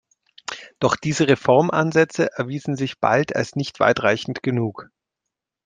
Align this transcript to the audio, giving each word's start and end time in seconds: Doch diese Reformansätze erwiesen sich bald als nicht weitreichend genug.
Doch 0.79 0.95
diese 0.95 1.27
Reformansätze 1.27 2.35
erwiesen 2.35 2.75
sich 2.75 2.99
bald 2.99 3.35
als 3.35 3.55
nicht 3.55 3.79
weitreichend 3.79 4.41
genug. 4.41 4.89